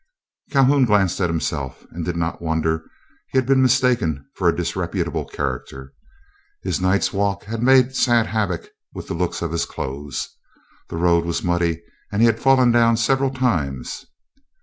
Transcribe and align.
Calhoun 0.49 0.83
glanced 0.85 1.21
at 1.21 1.29
himself, 1.29 1.85
and 1.91 2.03
did 2.03 2.17
not 2.17 2.41
wonder 2.41 2.89
he 3.29 3.37
had 3.37 3.45
been 3.45 3.61
mistaken 3.61 4.25
for 4.33 4.49
a 4.49 4.55
disreputable 4.55 5.25
character. 5.25 5.93
His 6.63 6.81
night's 6.81 7.13
walk 7.13 7.43
had 7.43 7.61
made 7.61 7.95
sad 7.95 8.25
havoc 8.25 8.69
with 8.95 9.05
the 9.09 9.13
looks 9.13 9.43
of 9.43 9.51
his 9.51 9.65
clothes. 9.65 10.27
The 10.89 10.97
road 10.97 11.23
was 11.23 11.43
muddy, 11.43 11.83
and 12.11 12.19
he 12.19 12.25
had 12.25 12.39
fallen 12.39 12.71
down 12.71 12.97
several 12.97 13.29
times. 13.29 14.07